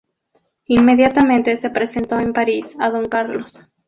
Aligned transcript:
Inmediatamente 0.65 1.57
se 1.57 1.69
presentó 1.69 2.17
en 2.19 2.33
París 2.33 2.75
a 2.79 2.89
Don 2.89 3.05
Carlos. 3.05 3.59